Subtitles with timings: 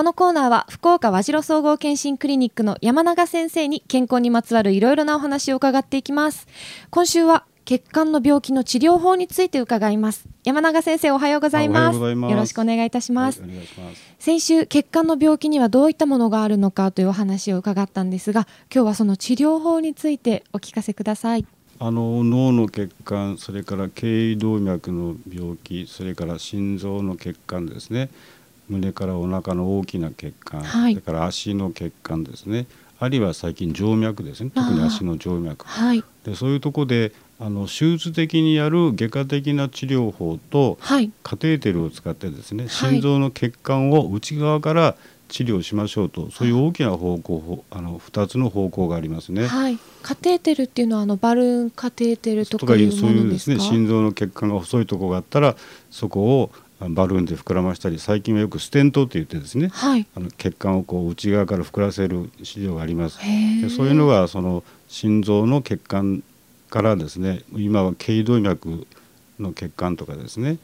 [0.00, 6.48] このコーナーは福岡和白総合健診クリニックの山永先生に健康にまつわるいろいろなお話を伺っていきます。
[6.88, 10.26] 今週は血管の病気の治療法について伺います。
[10.42, 11.98] 山永先生おはようございます。
[11.98, 13.42] よろしくお願いいたします。
[13.42, 13.68] はい、ます。
[14.18, 21.44] 先週血管の病気にはどういったものがあるのかというお話を伺ったんですが今日はその治療法についてお聞かせください。
[21.78, 28.08] あの脳の血管それから経緯動脈の病気それから心臓の血管ですね
[28.70, 32.66] 胸からお腹の大きな血管、はい、それから足の血管ですね。
[32.98, 34.50] あるいは最近静脈ですね。
[34.54, 44.96] 特に足の静脈、はい、でそういうところであの手術的にやる外科的な治療法と、はい、カテーテルを使ってですね心臓の血管を内側から
[45.30, 49.46] 治療しましょうとそういう大きな方向あの2つの方向がありますね。
[49.46, 55.56] はい、カテーテルっていうのはあのバルーンカテーテルとかいうそういうですね心臓の血管が細いところがあったら
[55.90, 56.50] そこを
[56.88, 63.18] バルーンで膨らましたり最近はよくステントって言ってですね、はい、あの血管をこう内側から膨らせる治療があります。
[63.18, 66.22] でそういうのがその心臓の血管
[66.70, 68.86] からですね今は頸動脈
[69.38, 70.56] の血管とかですね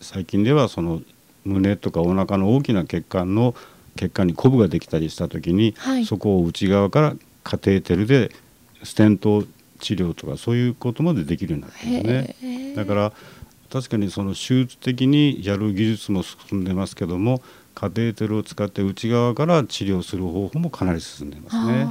[0.00, 1.00] 最近ではその
[1.44, 3.54] 胸とかお腹の大きな血管の
[3.96, 8.30] 血管にコブができたりした時に、はい、そこを内側からカテーテルで
[8.82, 9.44] ステント
[9.80, 12.74] 治療とかそういうことまでできるようになってますね。
[12.74, 13.12] だから
[13.72, 17.40] 確かにその手術的にやる技術も進んでますけども
[17.74, 21.88] カテーテルを使って内側から治療する方法もかなり進んでいますね。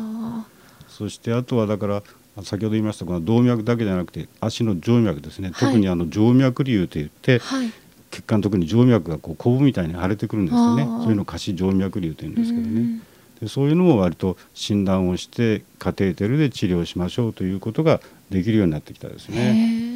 [0.88, 2.04] そしてあとはだから
[2.44, 7.72] 先ほど言いましたこの動脈だけじゃなくて足の静脈ですね、はい、特にあの静脈瘤といって、はい、
[8.12, 10.84] 血管特に静脈がこうコブみたいに腫れてくるんですよね。
[10.84, 13.02] そういうのを下肢静脈瘤というんですけどね。
[13.42, 19.91] でそういうのも割と診断をしてカテーテルで治療しましょうということができるようになってきたですね。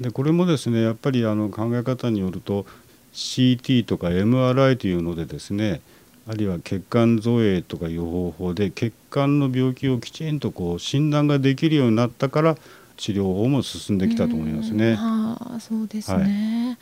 [0.00, 2.66] でこれもですねやっぱりあの考え方によると
[3.14, 5.80] CT とか MRI というのでですね
[6.28, 12.56] あるいは血管造影とかいう方法で血管の病気をきちんとこう診断ができるようになったから
[12.96, 14.96] 治療法も進んできたと思いますね。
[14.98, 16.78] あそうですね、はい、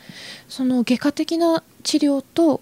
[0.47, 2.61] その外科的な治療と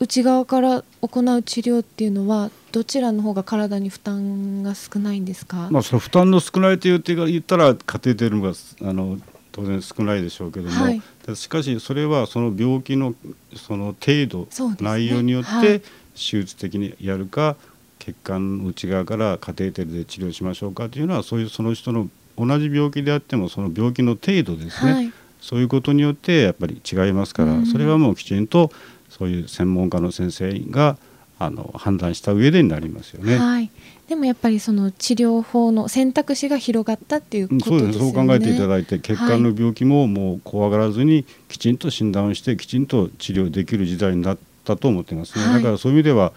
[0.00, 5.68] 内側から行う治療っていうのはどちらの方が体に負担が少ないんですか？
[5.70, 8.52] まあその負担の少ないという言ったらカテーテルが
[8.82, 9.18] あの
[9.56, 11.02] 当然少ないでしょうけども、はい、
[11.34, 13.14] しかしそれはその病気の
[13.54, 15.80] その程度、ね、内容によって
[16.14, 17.56] 手術的にやるか、
[17.98, 28.70] 血管の内側からカテーテルで治療しましょうかというのはそういうその人の同じ病気であってもその病気の程度ですね、はい、そういうことによってやっぱり違いますから、それはもうきちんと
[29.08, 30.98] そういう専門家の先生が
[31.38, 33.36] あの判断した上でになりますよね。
[33.36, 33.70] はい、
[34.08, 37.80] でもやっぱりその治療法の選択肢が広がったっていうことですよね。
[37.80, 45.44] そうですそう考えていただいて血管の病気ももう怖がらずにきちんと診断をしてきちんと治療できる時代になったと思ってますね。
[45.44, 46.32] はい、だからそういう意味では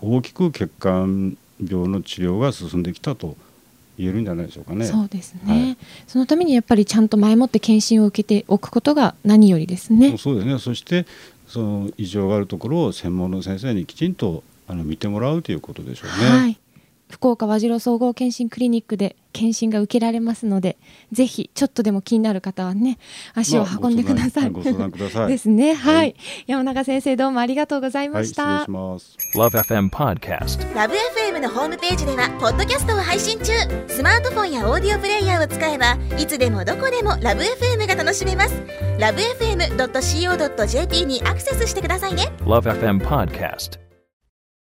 [0.00, 3.36] 大きく血管病の治療が進んできたと
[3.98, 4.86] 言えるんじゃないでしょうかね。
[4.86, 10.16] そうですね、はい、そのためにやっぱりちゃんと前もって検診を受けておくことが何よりですね。
[10.18, 10.58] そうですね。
[10.58, 11.06] そして
[11.46, 16.38] その異常があるところを専門の先生にきちんとあの見てもらうということでしょうね。
[16.38, 16.58] はい
[17.08, 20.78] 福岡和白総合健診クリニックで検診が受けられますので
[21.12, 22.98] ぜひちょっとでも気になる方はね
[23.34, 25.28] 足を運んでください、まあ、ご相談ください。
[25.28, 25.74] ですね。
[25.74, 29.16] はい、はい、山中先生どうもありがとうございました、はい、失礼します。
[29.36, 33.52] LoveFM Podcast LoveFM のホームページではポッドキャストを配信中。
[33.88, 38.54] スマートフォンやオーディオプレイヤーを使えばいつでもどこでも LoveFM が楽しめます。
[38.98, 42.32] LoveFM.co.jp にアクセスしてくださいね。
[42.40, 43.85] LoveFM Podcast